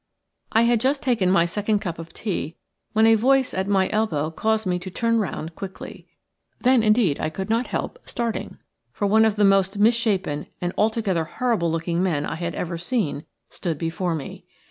I 0.51 0.63
had 0.63 0.81
just 0.81 1.03
taken 1.03 1.29
my 1.29 1.45
second 1.45 1.77
cup 1.77 1.99
of 1.99 2.11
tea 2.11 2.55
when 2.93 3.05
a 3.05 3.13
voice 3.13 3.53
at 3.53 3.67
my 3.67 3.87
elbow 3.91 4.31
caused 4.31 4.65
me 4.65 4.79
to 4.79 4.89
turn 4.89 5.19
round 5.19 5.53
quickly. 5.53 6.07
Then, 6.61 6.81
indeed, 6.81 7.19
I 7.19 7.29
could 7.29 7.51
not 7.51 7.67
help 7.67 7.99
starting, 8.07 8.57
for 8.91 9.05
one 9.05 9.25
of 9.25 9.35
the 9.35 9.45
most 9.45 9.77
misshapen 9.77 10.47
and 10.59 10.73
altogether 10.75 11.25
horrible 11.25 11.69
looking 11.71 12.01
men 12.01 12.25
I 12.25 12.33
had 12.33 12.55
ever 12.55 12.79
seen 12.79 13.25
stood 13.51 13.77
before 13.77 14.15
me. 14.15 14.43